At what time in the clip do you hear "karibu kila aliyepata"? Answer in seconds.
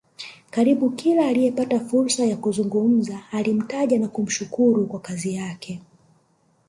0.51-1.79